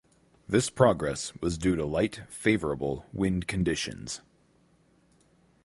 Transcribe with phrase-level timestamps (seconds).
[0.49, 4.21] This progress was due to light favorable wind conditions.